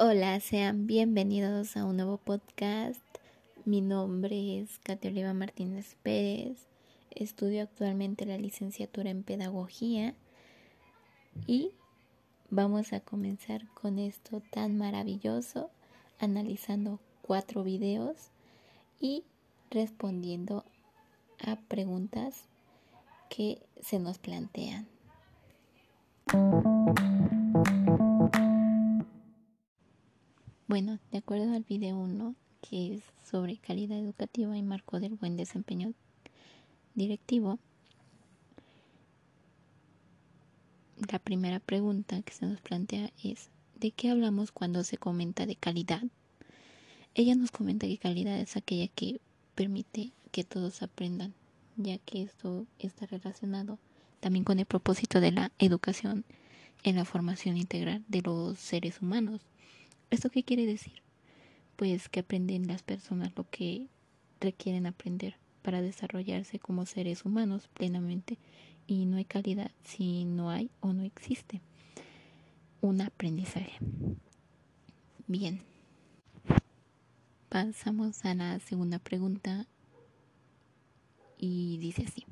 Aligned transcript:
Hola, 0.00 0.38
sean 0.38 0.86
bienvenidos 0.86 1.76
a 1.76 1.84
un 1.84 1.96
nuevo 1.96 2.18
podcast. 2.18 3.00
Mi 3.64 3.80
nombre 3.80 4.60
es 4.60 4.78
Katia 4.84 5.10
Oliva 5.10 5.34
Martínez 5.34 5.96
Pérez. 6.04 6.68
Estudio 7.10 7.64
actualmente 7.64 8.24
la 8.24 8.38
licenciatura 8.38 9.10
en 9.10 9.24
Pedagogía 9.24 10.14
y 11.48 11.72
vamos 12.48 12.92
a 12.92 13.00
comenzar 13.00 13.66
con 13.74 13.98
esto 13.98 14.40
tan 14.52 14.78
maravilloso, 14.78 15.68
analizando 16.20 17.00
cuatro 17.20 17.64
videos 17.64 18.30
y 19.00 19.24
respondiendo 19.68 20.64
a 21.44 21.56
preguntas 21.56 22.44
que 23.28 23.60
se 23.80 23.98
nos 23.98 24.18
plantean. 24.18 24.86
Bueno, 30.68 30.98
de 31.12 31.16
acuerdo 31.16 31.54
al 31.54 31.62
video 31.62 31.96
1, 31.96 32.34
que 32.60 32.92
es 32.92 33.02
sobre 33.24 33.56
calidad 33.56 33.96
educativa 33.98 34.54
y 34.54 34.62
marco 34.62 35.00
del 35.00 35.14
buen 35.14 35.34
desempeño 35.38 35.94
directivo, 36.94 37.58
la 41.10 41.20
primera 41.20 41.58
pregunta 41.58 42.20
que 42.20 42.34
se 42.34 42.44
nos 42.44 42.60
plantea 42.60 43.10
es, 43.24 43.48
¿de 43.80 43.92
qué 43.92 44.10
hablamos 44.10 44.52
cuando 44.52 44.84
se 44.84 44.98
comenta 44.98 45.46
de 45.46 45.56
calidad? 45.56 46.02
Ella 47.14 47.34
nos 47.34 47.50
comenta 47.50 47.86
que 47.86 47.96
calidad 47.96 48.38
es 48.38 48.58
aquella 48.58 48.88
que 48.88 49.22
permite 49.54 50.12
que 50.32 50.44
todos 50.44 50.82
aprendan, 50.82 51.32
ya 51.78 51.96
que 51.96 52.20
esto 52.20 52.66
está 52.78 53.06
relacionado 53.06 53.78
también 54.20 54.44
con 54.44 54.58
el 54.58 54.66
propósito 54.66 55.22
de 55.22 55.32
la 55.32 55.50
educación 55.58 56.26
en 56.82 56.96
la 56.96 57.06
formación 57.06 57.56
integral 57.56 58.04
de 58.08 58.20
los 58.20 58.58
seres 58.58 59.00
humanos. 59.00 59.40
¿Esto 60.10 60.30
qué 60.30 60.42
quiere 60.42 60.66
decir? 60.66 61.02
Pues 61.76 62.08
que 62.08 62.20
aprenden 62.20 62.66
las 62.66 62.82
personas 62.82 63.32
lo 63.36 63.48
que 63.50 63.88
requieren 64.40 64.86
aprender 64.86 65.36
para 65.62 65.82
desarrollarse 65.82 66.58
como 66.58 66.86
seres 66.86 67.24
humanos 67.24 67.68
plenamente 67.68 68.38
y 68.86 69.04
no 69.04 69.18
hay 69.18 69.24
calidad 69.24 69.70
si 69.84 70.24
no 70.24 70.50
hay 70.50 70.70
o 70.80 70.92
no 70.92 71.02
existe 71.02 71.60
un 72.80 73.00
aprendizaje. 73.00 73.72
Bien, 75.26 75.60
pasamos 77.48 78.24
a 78.24 78.34
la 78.34 78.60
segunda 78.60 78.98
pregunta 78.98 79.66
y 81.36 81.76
dice 81.78 82.04
así. 82.06 82.24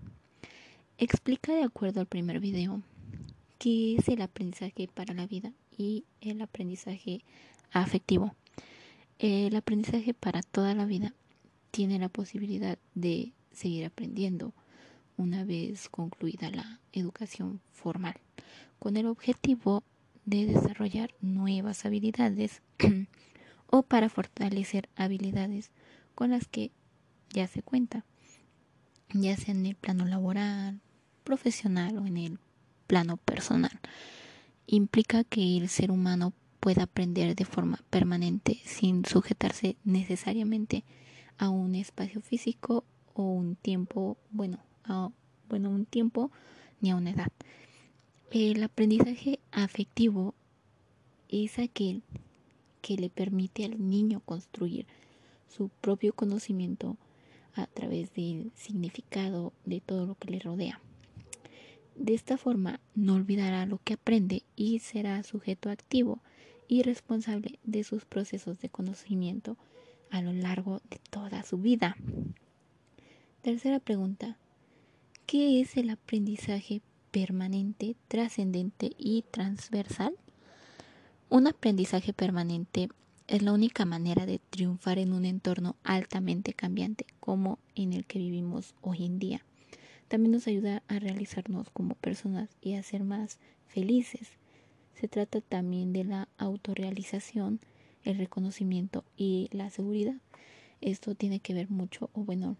Explica 0.98 1.52
de 1.52 1.64
acuerdo 1.64 2.00
al 2.00 2.06
primer 2.06 2.40
video 2.40 2.80
qué 3.58 3.96
es 3.96 4.08
el 4.08 4.22
aprendizaje 4.22 4.88
para 4.88 5.12
la 5.12 5.26
vida 5.26 5.52
y 5.76 6.04
el 6.22 6.40
aprendizaje 6.40 7.22
afectivo. 7.72 8.34
El 9.18 9.56
aprendizaje 9.56 10.14
para 10.14 10.42
toda 10.42 10.74
la 10.74 10.84
vida 10.84 11.14
tiene 11.70 11.98
la 11.98 12.08
posibilidad 12.08 12.78
de 12.94 13.32
seguir 13.52 13.86
aprendiendo 13.86 14.52
una 15.16 15.44
vez 15.44 15.88
concluida 15.88 16.50
la 16.50 16.80
educación 16.92 17.60
formal, 17.72 18.16
con 18.78 18.96
el 18.96 19.06
objetivo 19.06 19.82
de 20.26 20.46
desarrollar 20.46 21.14
nuevas 21.20 21.84
habilidades 21.86 22.60
o 23.68 23.82
para 23.82 24.08
fortalecer 24.08 24.88
habilidades 24.96 25.70
con 26.14 26.30
las 26.30 26.46
que 26.46 26.70
ya 27.30 27.46
se 27.46 27.62
cuenta, 27.62 28.04
ya 29.12 29.36
sea 29.36 29.54
en 29.54 29.66
el 29.66 29.76
plano 29.76 30.04
laboral, 30.04 30.80
profesional 31.24 31.98
o 31.98 32.06
en 32.06 32.16
el 32.16 32.38
plano 32.86 33.16
personal. 33.16 33.80
Implica 34.66 35.24
que 35.24 35.56
el 35.56 35.68
ser 35.68 35.90
humano 35.90 36.32
pueda 36.66 36.82
aprender 36.82 37.36
de 37.36 37.44
forma 37.44 37.78
permanente 37.90 38.58
sin 38.64 39.04
sujetarse 39.04 39.76
necesariamente 39.84 40.82
a 41.38 41.48
un 41.48 41.76
espacio 41.76 42.20
físico 42.20 42.82
o 43.14 43.22
un 43.22 43.54
tiempo, 43.54 44.16
bueno, 44.32 44.58
a, 44.82 45.10
bueno, 45.48 45.70
un 45.70 45.86
tiempo 45.86 46.32
ni 46.80 46.90
a 46.90 46.96
una 46.96 47.10
edad. 47.10 47.30
El 48.32 48.60
aprendizaje 48.64 49.38
afectivo 49.52 50.34
es 51.28 51.60
aquel 51.60 52.02
que 52.82 52.96
le 52.96 53.10
permite 53.10 53.64
al 53.64 53.88
niño 53.88 54.18
construir 54.24 54.86
su 55.46 55.68
propio 55.68 56.14
conocimiento 56.14 56.96
a 57.54 57.68
través 57.68 58.12
del 58.14 58.50
significado 58.56 59.52
de 59.64 59.80
todo 59.80 60.04
lo 60.04 60.16
que 60.16 60.32
le 60.32 60.40
rodea. 60.40 60.80
De 61.94 62.14
esta 62.14 62.36
forma 62.36 62.80
no 62.96 63.14
olvidará 63.14 63.66
lo 63.66 63.78
que 63.84 63.94
aprende 63.94 64.42
y 64.56 64.80
será 64.80 65.22
sujeto 65.22 65.70
activo 65.70 66.20
y 66.68 66.82
responsable 66.82 67.58
de 67.64 67.84
sus 67.84 68.04
procesos 68.04 68.58
de 68.60 68.68
conocimiento 68.68 69.56
a 70.10 70.22
lo 70.22 70.32
largo 70.32 70.80
de 70.90 71.00
toda 71.10 71.42
su 71.42 71.58
vida. 71.58 71.96
Tercera 73.42 73.78
pregunta. 73.78 74.36
¿Qué 75.26 75.60
es 75.60 75.76
el 75.76 75.90
aprendizaje 75.90 76.82
permanente, 77.10 77.96
trascendente 78.08 78.90
y 78.98 79.24
transversal? 79.30 80.14
Un 81.28 81.48
aprendizaje 81.48 82.12
permanente 82.12 82.88
es 83.26 83.42
la 83.42 83.52
única 83.52 83.84
manera 83.84 84.26
de 84.26 84.38
triunfar 84.50 84.98
en 84.98 85.12
un 85.12 85.24
entorno 85.24 85.74
altamente 85.82 86.52
cambiante 86.52 87.06
como 87.18 87.58
en 87.74 87.92
el 87.92 88.06
que 88.06 88.20
vivimos 88.20 88.74
hoy 88.82 89.04
en 89.04 89.18
día. 89.18 89.44
También 90.06 90.30
nos 90.30 90.46
ayuda 90.46 90.84
a 90.86 91.00
realizarnos 91.00 91.70
como 91.70 91.96
personas 91.96 92.50
y 92.60 92.74
a 92.74 92.82
ser 92.84 93.02
más 93.02 93.38
felices 93.66 94.38
se 94.98 95.08
trata 95.08 95.40
también 95.40 95.92
de 95.92 96.04
la 96.04 96.28
autorrealización, 96.38 97.60
el 98.04 98.18
reconocimiento 98.18 99.04
y 99.16 99.48
la 99.52 99.70
seguridad. 99.70 100.16
Esto 100.80 101.14
tiene 101.14 101.40
que 101.40 101.54
ver 101.54 101.70
mucho, 101.70 102.10
o 102.12 102.24
bueno, 102.24 102.56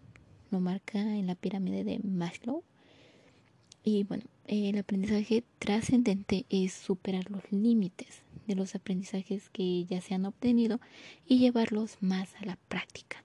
lo 0.51 0.59
marca 0.59 0.99
en 0.99 1.27
la 1.27 1.35
pirámide 1.35 1.83
de 1.83 1.99
Maslow. 1.99 2.63
Y 3.83 4.03
bueno, 4.03 4.25
el 4.45 4.77
aprendizaje 4.77 5.43
trascendente 5.59 6.45
es 6.49 6.73
superar 6.73 7.29
los 7.31 7.51
límites 7.51 8.21
de 8.45 8.55
los 8.55 8.75
aprendizajes 8.75 9.49
que 9.49 9.85
ya 9.85 10.01
se 10.01 10.13
han 10.13 10.25
obtenido 10.25 10.79
y 11.25 11.39
llevarlos 11.39 11.97
más 12.01 12.35
a 12.35 12.45
la 12.45 12.57
práctica. 12.67 13.23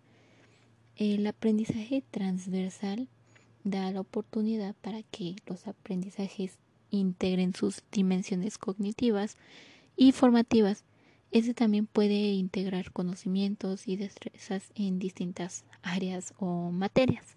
El 0.96 1.26
aprendizaje 1.26 2.02
transversal 2.10 3.08
da 3.64 3.90
la 3.92 4.00
oportunidad 4.00 4.74
para 4.82 5.02
que 5.02 5.36
los 5.46 5.66
aprendizajes 5.66 6.58
integren 6.92 7.54
sus 7.54 7.82
dimensiones 7.90 8.58
cognitivas 8.58 9.36
y 9.96 10.12
formativas. 10.12 10.84
Este 11.32 11.54
también 11.54 11.86
puede 11.86 12.32
integrar 12.32 12.92
conocimientos 12.92 13.88
y 13.88 13.96
destrezas 13.96 14.70
en 14.74 14.98
distintas 14.98 15.64
áreas 15.82 16.34
o 16.38 16.70
materias. 16.70 17.36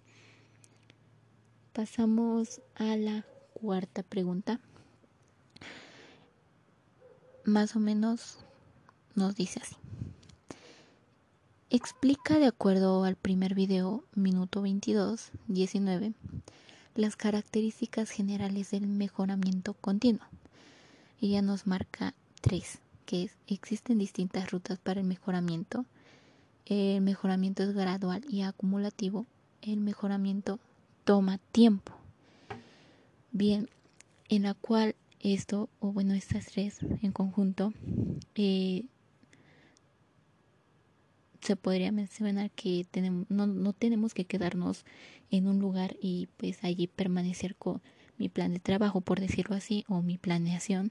Pasamos 1.72 2.60
a 2.74 2.96
la 2.96 3.26
cuarta 3.54 4.02
pregunta. 4.02 4.60
Más 7.44 7.74
o 7.74 7.80
menos 7.80 8.38
nos 9.14 9.34
dice 9.34 9.60
así. 9.62 9.76
Explica 11.68 12.38
de 12.38 12.46
acuerdo 12.46 13.04
al 13.04 13.16
primer 13.16 13.54
video, 13.54 14.04
minuto 14.14 14.62
22, 14.62 15.32
19, 15.48 16.12
las 16.96 17.16
características 17.16 18.10
generales 18.10 18.70
del 18.70 18.86
mejoramiento 18.86 19.74
continuo. 19.74 20.26
Ella 21.20 21.42
nos 21.42 21.66
marca 21.66 22.14
tres, 22.40 22.78
que 23.04 23.24
es, 23.24 23.32
existen 23.46 23.98
distintas 23.98 24.50
rutas 24.50 24.78
para 24.78 25.00
el 25.00 25.06
mejoramiento. 25.06 25.84
El 26.64 27.00
mejoramiento 27.00 27.62
es 27.62 27.72
gradual 27.72 28.24
y 28.28 28.42
acumulativo. 28.42 29.26
El 29.62 29.80
mejoramiento 29.80 30.58
toma 31.04 31.38
tiempo. 31.52 31.92
Bien, 33.32 33.68
en 34.28 34.42
la 34.42 34.54
cual 34.54 34.94
esto, 35.20 35.68
o 35.80 35.92
bueno, 35.92 36.14
estas 36.14 36.46
tres 36.46 36.78
en 37.02 37.12
conjunto, 37.12 37.72
eh, 38.34 38.84
se 41.46 41.54
podría 41.54 41.92
mencionar 41.92 42.50
que 42.50 42.84
tenemos, 42.90 43.30
no, 43.30 43.46
no 43.46 43.72
tenemos 43.72 44.14
que 44.14 44.24
quedarnos 44.24 44.84
en 45.30 45.46
un 45.46 45.60
lugar 45.60 45.96
y 46.00 46.28
pues 46.38 46.64
allí 46.64 46.88
permanecer 46.88 47.54
con 47.54 47.80
mi 48.18 48.28
plan 48.28 48.52
de 48.52 48.58
trabajo, 48.58 49.00
por 49.00 49.20
decirlo 49.20 49.54
así, 49.54 49.84
o 49.88 50.02
mi 50.02 50.18
planeación, 50.18 50.90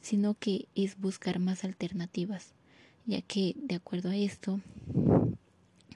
sino 0.00 0.34
que 0.34 0.68
es 0.76 0.96
buscar 0.96 1.40
más 1.40 1.64
alternativas, 1.64 2.54
ya 3.04 3.20
que 3.20 3.56
de 3.56 3.74
acuerdo 3.74 4.10
a 4.10 4.16
esto 4.16 4.60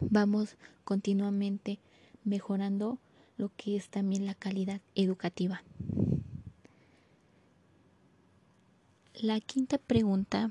vamos 0.01 0.57
continuamente 0.83 1.79
mejorando 2.25 2.99
lo 3.37 3.53
que 3.57 3.77
es 3.77 3.91
también 3.91 4.27
la 4.27 4.35
calidad 4.35 4.81
educativa. 4.97 5.63
La 9.15 9.39
quinta 9.39 9.79
pregunta 9.79 10.51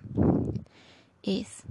es, 1.24 1.64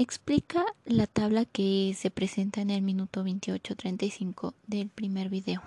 Explica 0.00 0.64
la 0.86 1.06
tabla 1.06 1.44
que 1.44 1.94
se 1.94 2.10
presenta 2.10 2.62
en 2.62 2.70
el 2.70 2.80
minuto 2.80 3.22
28.35 3.22 4.54
del 4.66 4.88
primer 4.88 5.28
video, 5.28 5.60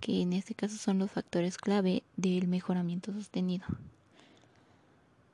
que 0.00 0.22
en 0.22 0.32
este 0.32 0.54
caso 0.54 0.78
son 0.78 0.98
los 0.98 1.10
factores 1.10 1.58
clave 1.58 2.02
del 2.16 2.48
mejoramiento 2.48 3.12
sostenido. 3.12 3.66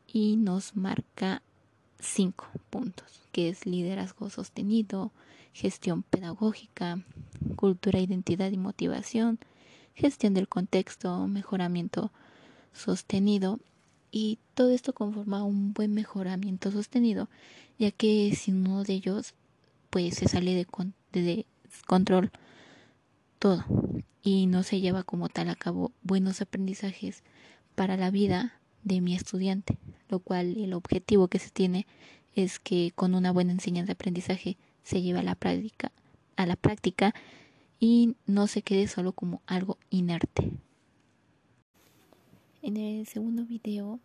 Y 0.09 0.35
nos 0.35 0.75
marca 0.75 1.43
cinco 2.01 2.49
puntos, 2.71 3.21
que 3.31 3.49
es 3.49 3.67
liderazgo 3.67 4.31
sostenido, 4.31 5.13
gestión 5.53 6.03
pedagógica, 6.03 6.99
cultura, 7.55 8.01
identidad 8.01 8.51
y 8.51 8.57
motivación, 8.57 9.39
gestión 9.95 10.35
del 10.35 10.49
contexto, 10.49 11.29
mejoramiento 11.29 12.11
sostenido 12.73 13.61
y 14.13 14.39
todo 14.55 14.71
esto 14.71 14.93
conforma 14.93 15.43
un 15.43 15.73
buen 15.73 15.93
mejoramiento 15.95 16.71
sostenido, 16.71 17.29
ya 17.79 17.91
que 17.91 18.33
sin 18.37 18.67
uno 18.67 18.85
de 18.85 18.93
ellos 18.93 19.35
pues 19.91 20.17
se 20.17 20.29
sale 20.29 20.55
de, 20.55 20.67
de 21.21 21.47
control 21.87 22.31
todo 23.39 23.65
y 24.23 24.47
no 24.47 24.63
se 24.63 24.81
lleva 24.81 25.03
como 25.03 25.29
tal 25.29 25.49
a 25.49 25.57
cabo 25.57 25.91
buenos 26.03 26.41
aprendizajes 26.41 27.25
para 27.75 27.97
la 27.97 28.11
vida 28.11 28.61
de 28.85 29.01
mi 29.01 29.15
estudiante, 29.17 29.79
lo 30.09 30.21
cual 30.21 30.57
el 30.59 30.75
objetivo 30.75 31.29
que 31.29 31.39
se 31.39 31.51
tiene 31.51 31.87
es 32.35 32.59
que 32.59 32.93
con 32.95 33.15
una 33.15 33.33
buena 33.33 33.53
enseñanza 33.53 33.89
de 33.89 33.93
aprendizaje 33.95 34.57
se 34.85 35.03
lleve 35.03 35.21
a 35.21 35.25
la 35.25 35.35
práctica, 35.35 35.91
a 36.37 36.47
la 36.47 36.57
práctica 36.57 37.15
y 37.81 38.15
no 38.27 38.47
se 38.47 38.63
quede 38.63 38.87
solo 38.89 39.13
como 39.13 39.41
algo 39.47 39.79
inerte. 39.91 40.53
En 42.63 42.77
el 42.77 43.09
segundo 43.09 43.45
video 43.45 43.99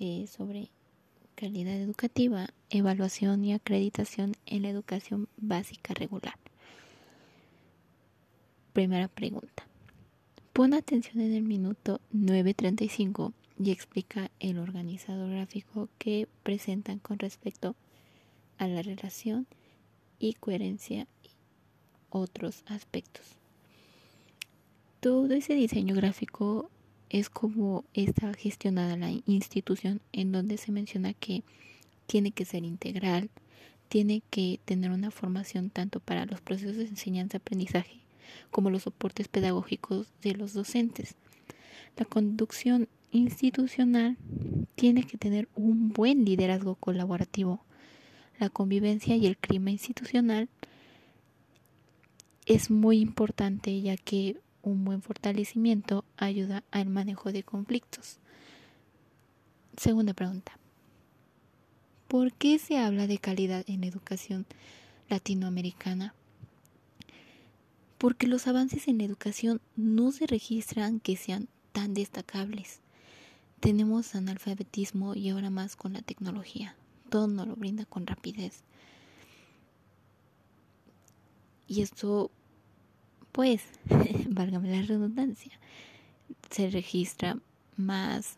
eh, 0.00 0.26
sobre 0.26 0.70
calidad 1.36 1.74
educativa, 1.74 2.48
evaluación 2.70 3.44
y 3.44 3.52
acreditación 3.52 4.34
en 4.46 4.62
la 4.62 4.70
educación 4.70 5.28
básica 5.36 5.94
regular. 5.94 6.34
Primera 8.72 9.06
pregunta. 9.06 9.64
Pon 10.52 10.74
atención 10.74 11.20
en 11.20 11.34
el 11.34 11.44
minuto 11.44 12.00
9.35 12.12 13.32
y 13.62 13.70
explica 13.70 14.28
el 14.40 14.58
organizador 14.58 15.30
gráfico 15.30 15.88
que 15.98 16.26
presentan 16.42 16.98
con 16.98 17.20
respecto 17.20 17.76
a 18.58 18.66
la 18.66 18.82
relación 18.82 19.46
y 20.18 20.34
coherencia 20.34 21.06
y 21.22 21.30
otros 22.10 22.64
aspectos. 22.66 23.36
Todo 24.98 25.32
ese 25.32 25.54
diseño 25.54 25.94
gráfico 25.94 26.68
es 27.12 27.28
como 27.28 27.84
está 27.92 28.32
gestionada 28.32 28.96
la 28.96 29.12
institución 29.26 30.00
en 30.12 30.32
donde 30.32 30.56
se 30.56 30.72
menciona 30.72 31.12
que 31.12 31.42
tiene 32.06 32.32
que 32.32 32.46
ser 32.46 32.64
integral, 32.64 33.28
tiene 33.88 34.22
que 34.30 34.58
tener 34.64 34.90
una 34.90 35.10
formación 35.10 35.68
tanto 35.68 36.00
para 36.00 36.24
los 36.24 36.40
procesos 36.40 36.78
de 36.78 36.86
enseñanza-aprendizaje 36.86 38.00
como 38.50 38.70
los 38.70 38.84
soportes 38.84 39.28
pedagógicos 39.28 40.08
de 40.22 40.32
los 40.32 40.54
docentes. 40.54 41.14
La 41.98 42.06
conducción 42.06 42.88
institucional 43.10 44.16
tiene 44.74 45.04
que 45.04 45.18
tener 45.18 45.50
un 45.54 45.90
buen 45.90 46.24
liderazgo 46.24 46.76
colaborativo. 46.76 47.62
La 48.38 48.48
convivencia 48.48 49.16
y 49.16 49.26
el 49.26 49.36
clima 49.36 49.70
institucional 49.70 50.48
es 52.46 52.70
muy 52.70 53.00
importante 53.00 53.82
ya 53.82 53.98
que 53.98 54.38
un 54.62 54.84
buen 54.84 55.02
fortalecimiento 55.02 56.04
ayuda 56.16 56.64
al 56.70 56.88
manejo 56.88 57.32
de 57.32 57.42
conflictos. 57.42 58.18
Segunda 59.76 60.14
pregunta. 60.14 60.58
¿Por 62.08 62.32
qué 62.32 62.58
se 62.58 62.78
habla 62.78 63.06
de 63.06 63.18
calidad 63.18 63.64
en 63.66 63.84
educación 63.84 64.46
latinoamericana? 65.08 66.14
Porque 67.98 68.26
los 68.26 68.46
avances 68.46 68.88
en 68.88 68.98
la 68.98 69.04
educación 69.04 69.60
no 69.76 70.12
se 70.12 70.26
registran 70.26 71.00
que 71.00 71.16
sean 71.16 71.48
tan 71.72 71.94
destacables. 71.94 72.80
Tenemos 73.60 74.14
analfabetismo 74.14 75.14
y 75.14 75.30
ahora 75.30 75.48
más 75.48 75.76
con 75.76 75.94
la 75.94 76.02
tecnología. 76.02 76.74
Todo 77.08 77.28
nos 77.28 77.46
lo 77.46 77.56
brinda 77.56 77.84
con 77.84 78.06
rapidez. 78.06 78.64
Y 81.68 81.80
esto 81.80 82.30
pues, 83.32 83.62
válgame 84.28 84.70
la 84.70 84.82
redundancia, 84.82 85.58
se 86.50 86.70
registra 86.70 87.38
más 87.76 88.36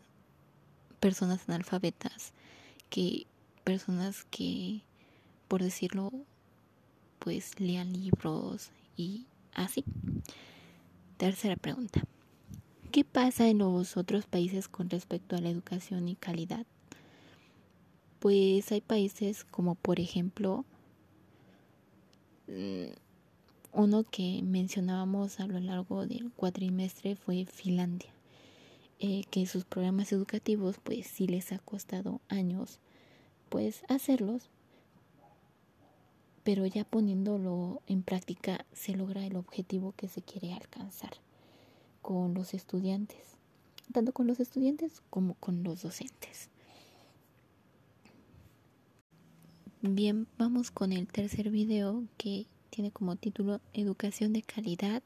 personas 0.99 1.47
analfabetas 1.47 2.33
que 2.89 3.27
personas 3.63 4.25
que, 4.31 4.81
por 5.47 5.61
decirlo, 5.61 6.11
pues 7.19 7.59
lean 7.59 7.93
libros 7.93 8.71
y 8.95 9.25
así. 9.53 9.83
Tercera 11.17 11.55
pregunta. 11.55 12.01
¿Qué 12.91 13.03
pasa 13.03 13.49
en 13.49 13.57
los 13.57 13.97
otros 13.97 14.25
países 14.25 14.67
con 14.69 14.89
respecto 14.89 15.35
a 15.35 15.41
la 15.41 15.49
educación 15.49 16.07
y 16.07 16.15
calidad? 16.15 16.65
Pues 18.19 18.71
hay 18.71 18.81
países 18.81 19.43
como 19.43 19.75
por 19.75 19.99
ejemplo 19.99 20.65
mm, 22.47 22.85
uno 23.75 24.03
que 24.03 24.41
mencionábamos 24.41 25.39
a 25.41 25.47
lo 25.47 25.59
largo 25.59 26.07
del 26.07 26.31
cuatrimestre 26.31 27.15
fue 27.15 27.45
Finlandia, 27.45 28.09
eh, 28.99 29.25
que 29.29 29.45
sus 29.45 29.65
programas 29.65 30.13
educativos 30.13 30.77
pues 30.81 31.05
sí 31.07 31.27
les 31.27 31.51
ha 31.51 31.59
costado 31.59 32.21
años 32.29 32.79
pues 33.49 33.83
hacerlos, 33.89 34.49
pero 36.43 36.65
ya 36.65 36.85
poniéndolo 36.85 37.81
en 37.87 38.01
práctica 38.01 38.65
se 38.71 38.95
logra 38.95 39.25
el 39.25 39.35
objetivo 39.35 39.93
que 39.97 40.07
se 40.07 40.21
quiere 40.21 40.53
alcanzar 40.53 41.11
con 42.01 42.33
los 42.33 42.53
estudiantes, 42.53 43.35
tanto 43.91 44.13
con 44.13 44.25
los 44.25 44.39
estudiantes 44.39 45.01
como 45.09 45.33
con 45.35 45.63
los 45.63 45.81
docentes. 45.81 46.49
Bien, 49.81 50.27
vamos 50.37 50.71
con 50.71 50.93
el 50.93 51.07
tercer 51.07 51.49
video 51.51 52.05
que 52.17 52.47
tiene 52.75 52.91
como 52.91 53.15
título 53.15 53.61
Educación 53.73 54.33
de 54.33 54.41
calidad, 54.41 55.01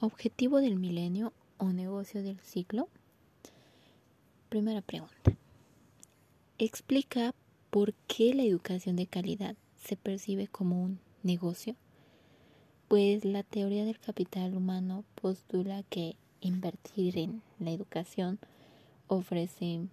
objetivo 0.00 0.62
del 0.62 0.76
milenio 0.76 1.34
o 1.58 1.66
negocio 1.66 2.22
del 2.22 2.38
ciclo. 2.40 2.88
Primera 4.48 4.80
pregunta. 4.80 5.36
Explica 6.56 7.34
por 7.68 7.92
qué 8.08 8.32
la 8.32 8.44
educación 8.44 8.96
de 8.96 9.06
calidad 9.06 9.56
se 9.76 9.96
percibe 9.96 10.48
como 10.48 10.82
un 10.82 10.98
negocio. 11.22 11.76
Pues 12.88 13.26
la 13.26 13.42
teoría 13.42 13.84
del 13.84 13.98
capital 13.98 14.56
humano 14.56 15.04
postula 15.20 15.82
que 15.90 16.16
invertir 16.40 17.18
en 17.18 17.42
la 17.58 17.72
educación 17.72 18.38
ofrece 19.06 19.86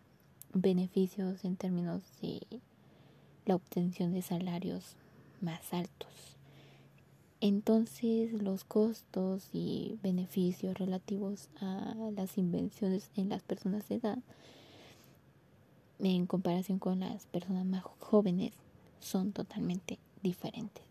beneficios 0.53 1.43
en 1.43 1.57
términos 1.57 2.01
de 2.21 2.39
la 3.45 3.55
obtención 3.55 4.13
de 4.13 4.21
salarios 4.21 4.95
más 5.41 5.73
altos 5.73 6.32
entonces 7.45 8.31
los 8.41 8.63
costos 8.63 9.49
y 9.51 9.99
beneficios 10.01 10.77
relativos 10.79 11.49
a 11.59 11.93
las 12.15 12.37
invenciones 12.37 13.11
en 13.17 13.27
las 13.27 13.43
personas 13.43 13.89
de 13.89 13.95
edad 13.95 14.19
en 15.99 16.25
comparación 16.25 16.79
con 16.79 17.01
las 17.01 17.25
personas 17.25 17.65
más 17.65 17.83
jóvenes 17.99 18.53
son 19.01 19.33
totalmente 19.33 19.99
diferentes. 20.21 20.85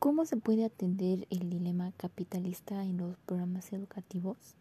¿Cómo 0.00 0.24
se 0.24 0.36
puede 0.36 0.64
atender 0.64 1.28
el 1.30 1.48
dilema 1.50 1.92
capitalista 1.92 2.82
en 2.82 2.96
los 2.96 3.16
programas 3.26 3.72
educativos? 3.72 4.56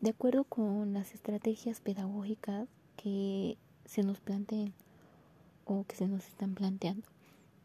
De 0.00 0.10
acuerdo 0.10 0.44
con 0.44 0.92
las 0.92 1.12
estrategias 1.12 1.80
pedagógicas 1.80 2.68
que 2.96 3.58
se 3.84 4.04
nos 4.04 4.20
planteen 4.20 4.72
o 5.68 5.84
que 5.86 5.94
se 5.94 6.08
nos 6.08 6.26
están 6.26 6.54
planteando 6.54 7.06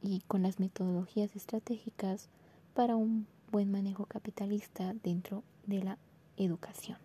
y 0.02 0.20
con 0.28 0.44
las 0.44 0.60
metodologías 0.60 1.36
estratégicas 1.36 2.30
para 2.74 2.96
un 2.96 3.26
buen 3.52 3.72
manejo 3.72 4.06
capitalista 4.06 4.94
dentro 5.04 5.44
de 5.66 5.84
la 5.84 5.98
educación. 6.38 6.98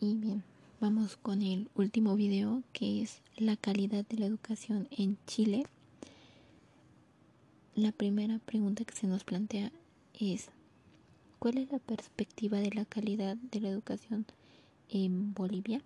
Y 0.00 0.16
bien, 0.16 0.44
vamos 0.80 1.16
con 1.16 1.42
el 1.42 1.68
último 1.74 2.14
video 2.14 2.62
que 2.72 3.02
es 3.02 3.22
la 3.36 3.56
calidad 3.56 4.04
de 4.06 4.18
la 4.18 4.26
educación 4.26 4.86
en 4.90 5.18
Chile. 5.26 5.66
La 7.74 7.90
primera 7.90 8.38
pregunta 8.38 8.84
que 8.84 8.94
se 8.94 9.08
nos 9.08 9.24
plantea 9.24 9.72
es, 10.20 10.50
¿cuál 11.40 11.58
es 11.58 11.72
la 11.72 11.80
perspectiva 11.80 12.58
de 12.58 12.70
la 12.70 12.84
calidad 12.84 13.36
de 13.36 13.60
la 13.60 13.68
educación 13.68 14.26
en 14.88 15.34
Bolivia? 15.34 15.82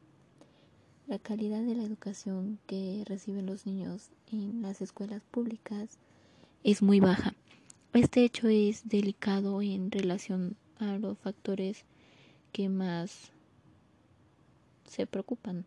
La 1.09 1.19
calidad 1.19 1.63
de 1.63 1.75
la 1.75 1.85
educación 1.85 2.59
que 2.67 3.03
reciben 3.07 3.47
los 3.47 3.65
niños 3.65 4.11
en 4.31 4.61
las 4.61 4.83
escuelas 4.83 5.23
públicas 5.31 5.97
es 6.65 6.83
muy 6.83 7.01
baja. 7.01 7.33
Este 7.95 8.25
hecho 8.25 8.47
es 8.49 8.87
delicado 8.87 9.63
en 9.63 9.91
relación 9.91 10.55
a 10.77 10.99
los 10.99 11.17
factores 11.17 11.87
que 12.53 12.69
más 12.69 13.33
se 14.87 15.07
preocupan. 15.07 15.65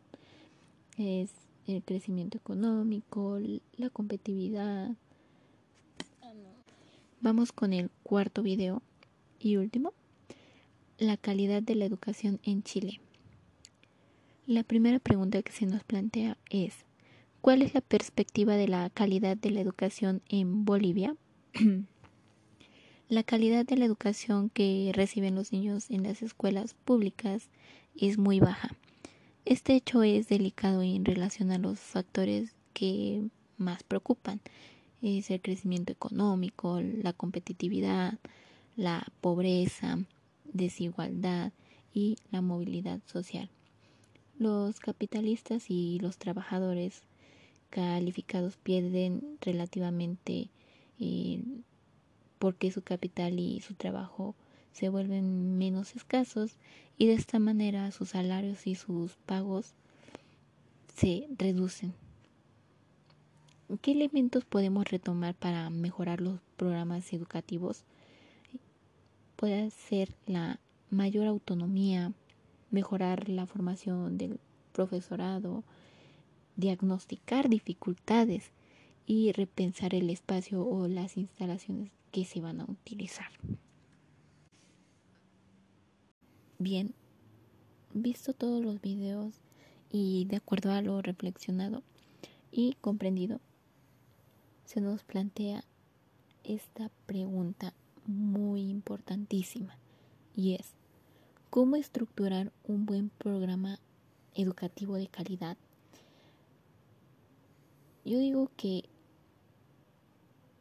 Es 0.99 1.31
el 1.65 1.81
crecimiento 1.81 2.37
económico, 2.37 3.39
la 3.77 3.89
competitividad. 3.89 4.91
Vamos 7.19 7.51
con 7.51 7.73
el 7.73 7.89
cuarto 8.03 8.43
video 8.43 8.83
y 9.39 9.57
último. 9.57 9.95
La 10.99 11.17
calidad 11.17 11.63
de 11.63 11.73
la 11.73 11.85
educación 11.85 12.39
en 12.43 12.61
Chile. 12.61 13.01
La 14.51 14.63
primera 14.63 14.99
pregunta 14.99 15.41
que 15.43 15.53
se 15.53 15.65
nos 15.65 15.81
plantea 15.85 16.37
es, 16.49 16.73
¿cuál 17.39 17.61
es 17.61 17.73
la 17.73 17.79
perspectiva 17.79 18.57
de 18.57 18.67
la 18.67 18.89
calidad 18.89 19.37
de 19.37 19.49
la 19.49 19.61
educación 19.61 20.21
en 20.27 20.65
Bolivia? 20.65 21.15
la 23.07 23.23
calidad 23.23 23.65
de 23.65 23.77
la 23.77 23.85
educación 23.85 24.49
que 24.49 24.91
reciben 24.93 25.35
los 25.35 25.53
niños 25.53 25.89
en 25.89 26.03
las 26.03 26.21
escuelas 26.21 26.73
públicas 26.73 27.47
es 27.95 28.17
muy 28.17 28.41
baja. 28.41 28.75
Este 29.45 29.73
hecho 29.73 30.03
es 30.03 30.27
delicado 30.27 30.81
en 30.81 31.05
relación 31.05 31.51
a 31.51 31.57
los 31.57 31.79
factores 31.79 32.53
que 32.73 33.23
más 33.55 33.83
preocupan. 33.83 34.41
Es 35.01 35.31
el 35.31 35.39
crecimiento 35.39 35.93
económico, 35.93 36.81
la 36.81 37.13
competitividad, 37.13 38.19
la 38.75 39.07
pobreza, 39.21 39.99
desigualdad 40.43 41.53
y 41.93 42.17
la 42.31 42.41
movilidad 42.41 42.99
social. 43.05 43.49
Los 44.41 44.79
capitalistas 44.79 45.69
y 45.69 45.99
los 45.99 46.17
trabajadores 46.17 47.03
calificados 47.69 48.57
pierden 48.57 49.37
relativamente 49.39 50.49
eh, 50.99 51.43
porque 52.39 52.71
su 52.71 52.81
capital 52.81 53.37
y 53.37 53.61
su 53.61 53.75
trabajo 53.75 54.33
se 54.73 54.89
vuelven 54.89 55.59
menos 55.59 55.95
escasos 55.95 56.55
y 56.97 57.05
de 57.05 57.13
esta 57.13 57.37
manera 57.37 57.91
sus 57.91 58.09
salarios 58.09 58.65
y 58.65 58.73
sus 58.73 59.15
pagos 59.27 59.75
se 60.95 61.27
reducen. 61.37 61.93
¿Qué 63.83 63.91
elementos 63.91 64.43
podemos 64.43 64.89
retomar 64.89 65.35
para 65.35 65.69
mejorar 65.69 66.19
los 66.19 66.39
programas 66.57 67.13
educativos? 67.13 67.83
Puede 69.35 69.69
ser 69.69 70.15
la 70.25 70.59
mayor 70.89 71.27
autonomía, 71.27 72.11
mejorar 72.71 73.29
la 73.29 73.45
formación 73.45 74.17
del 74.17 74.39
profesorado, 74.71 75.63
diagnosticar 76.55 77.49
dificultades 77.49 78.51
y 79.05 79.31
repensar 79.31 79.93
el 79.93 80.09
espacio 80.09 80.65
o 80.65 80.87
las 80.87 81.17
instalaciones 81.17 81.91
que 82.11 82.25
se 82.25 82.41
van 82.41 82.61
a 82.61 82.65
utilizar. 82.65 83.29
Bien, 86.59 86.93
visto 87.93 88.33
todos 88.33 88.63
los 88.63 88.81
videos 88.81 89.41
y 89.91 90.25
de 90.25 90.37
acuerdo 90.37 90.71
a 90.71 90.81
lo 90.81 91.01
reflexionado 91.01 91.83
y 92.51 92.75
comprendido, 92.81 93.39
se 94.65 94.79
nos 94.79 95.03
plantea 95.03 95.63
esta 96.43 96.89
pregunta 97.05 97.73
muy 98.05 98.61
importantísima 98.69 99.77
y 100.35 100.53
es, 100.53 100.73
¿Cómo 101.51 101.75
estructurar 101.75 102.49
un 102.63 102.85
buen 102.85 103.09
programa 103.09 103.77
educativo 104.35 104.95
de 104.95 105.07
calidad? 105.07 105.57
Yo 108.05 108.19
digo 108.19 108.49
que 108.55 108.85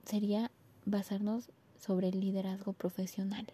sería 0.04 0.50
basarnos 0.86 1.48
sobre 1.78 2.08
el 2.08 2.18
liderazgo 2.18 2.72
profesional. 2.72 3.46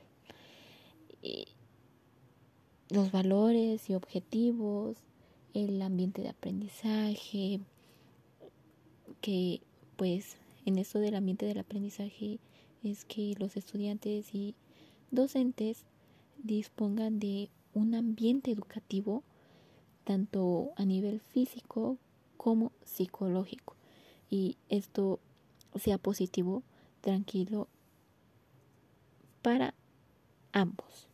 los 2.89 3.13
valores 3.13 3.91
y 3.91 3.95
objetivos, 3.95 4.97
el 5.53 5.83
ambiente 5.83 6.23
de 6.23 6.31
aprendizaje, 6.31 7.61
que 9.21 9.61
pues 9.99 10.39
en 10.65 10.79
esto 10.79 11.01
del 11.01 11.17
ambiente 11.17 11.45
del 11.45 11.59
aprendizaje 11.59 12.39
es 12.83 13.05
que 13.05 13.35
los 13.39 13.59
estudiantes 13.59 14.35
y 14.35 14.55
docentes 15.11 15.85
dispongan 16.47 17.19
de 17.19 17.51
un 17.75 17.95
ambiente 17.95 18.51
educativo 18.51 19.23
tanto 20.05 20.73
a 20.77 20.85
nivel 20.85 21.21
físico 21.21 21.99
como 22.37 22.73
psicológico 22.85 23.75
y 24.31 24.57
esto 24.69 25.21
sea 25.75 25.99
positivo, 25.99 26.63
tranquilo 27.01 27.69
para 29.43 29.75
ambos. 30.53 31.09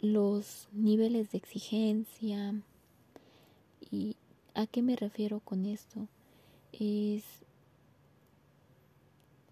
Los 0.00 0.68
niveles 0.72 1.32
de 1.32 1.38
exigencia 1.38 2.54
y 3.90 4.16
a 4.54 4.66
qué 4.66 4.82
me 4.82 4.96
refiero 4.96 5.40
con 5.40 5.66
esto 5.66 6.08
es 6.72 7.45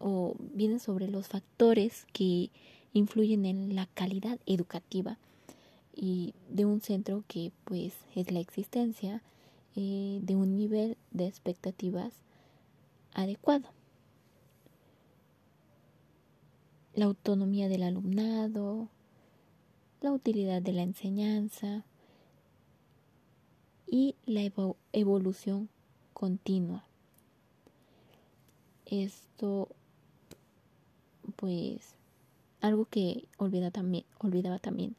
o 0.06 0.36
vienen 0.38 0.80
sobre 0.80 1.08
los 1.08 1.28
factores 1.28 2.06
que 2.12 2.50
influyen 2.92 3.46
en 3.46 3.74
la 3.74 3.86
calidad 3.86 4.38
educativa 4.44 5.16
y 5.96 6.34
de 6.50 6.66
un 6.66 6.82
centro 6.82 7.24
que 7.26 7.52
pues 7.64 7.94
es 8.14 8.30
la 8.30 8.38
existencia 8.38 9.22
eh, 9.76 10.20
de 10.22 10.36
un 10.36 10.56
nivel 10.56 10.98
de 11.10 11.26
expectativas 11.26 12.12
adecuado. 13.14 13.70
La 16.94 17.06
autonomía 17.06 17.70
del 17.70 17.82
alumnado, 17.82 18.88
la 20.02 20.12
utilidad 20.12 20.60
de 20.60 20.74
la 20.74 20.82
enseñanza 20.82 21.82
y 23.86 24.16
la 24.26 24.42
evolución 24.92 25.70
continua. 26.12 26.84
Esto 28.84 29.70
pues 31.36 31.94
algo 32.60 32.86
que 32.86 33.28
olvida 33.36 33.70
también, 33.70 34.04
olvidaba 34.18 34.58
también 34.58 34.96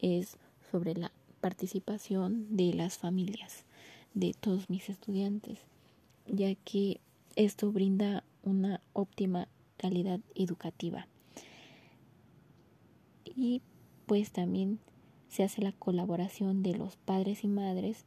es 0.00 0.36
sobre 0.70 0.94
la 0.94 1.12
participación 1.40 2.56
de 2.56 2.74
las 2.74 2.98
familias 2.98 3.64
de 4.14 4.34
todos 4.34 4.70
mis 4.70 4.88
estudiantes, 4.88 5.58
ya 6.26 6.54
que 6.54 7.00
esto 7.36 7.70
brinda 7.72 8.24
una 8.42 8.80
óptima 8.92 9.48
calidad 9.76 10.20
educativa. 10.34 11.06
Y 13.24 13.62
pues 14.06 14.30
también 14.30 14.78
se 15.28 15.42
hace 15.42 15.62
la 15.62 15.72
colaboración 15.72 16.62
de 16.62 16.74
los 16.74 16.96
padres 16.96 17.44
y 17.44 17.48
madres 17.48 18.04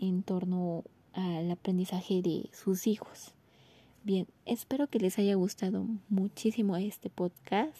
en 0.00 0.22
torno 0.22 0.84
al 1.12 1.50
aprendizaje 1.50 2.22
de 2.22 2.48
sus 2.52 2.86
hijos. 2.86 3.34
Bien, 4.08 4.26
espero 4.46 4.86
que 4.86 4.98
les 5.00 5.18
haya 5.18 5.34
gustado 5.34 5.84
muchísimo 6.08 6.78
este 6.78 7.10
podcast. 7.10 7.76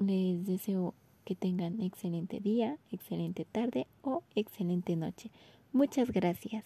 Les 0.00 0.46
deseo 0.46 0.94
que 1.26 1.34
tengan 1.34 1.82
excelente 1.82 2.40
día, 2.40 2.78
excelente 2.90 3.44
tarde 3.44 3.86
o 4.00 4.22
excelente 4.34 4.96
noche. 4.96 5.30
Muchas 5.70 6.12
gracias. 6.12 6.64